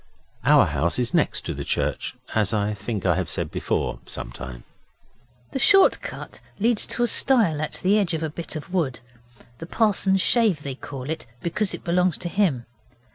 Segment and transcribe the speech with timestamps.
[0.43, 4.31] Our house is next to the church, as I think I have said before, some
[4.31, 4.63] time.
[5.51, 8.99] The short cut leads to a stile at the edge of a bit of wood
[9.59, 12.65] (the Parson's Shave, they call it, because it belongs to him).